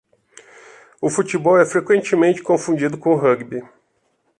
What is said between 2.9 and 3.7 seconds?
com o rugby.